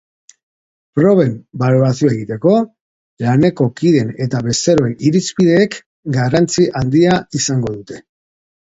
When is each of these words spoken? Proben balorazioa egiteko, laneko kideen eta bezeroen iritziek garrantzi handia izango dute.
Proben 0.99 1.35
balorazioa 1.63 2.15
egiteko, 2.15 2.55
laneko 3.27 3.69
kideen 3.83 4.11
eta 4.27 4.43
bezeroen 4.49 4.99
iritziek 5.11 5.81
garrantzi 6.19 6.71
handia 6.83 7.25
izango 7.45 7.81
dute. 7.81 8.07